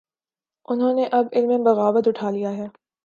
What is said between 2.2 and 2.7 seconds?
لیا ہے۔